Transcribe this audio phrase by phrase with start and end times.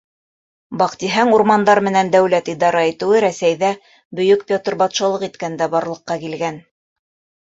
[0.81, 3.69] Баҡтиһәң, урмандар менән дәүләт идара итеүе Рәсәйҙә
[4.21, 6.59] Бөйөк Петр батшалыҡ иткәндә барлыҡҡа килгән.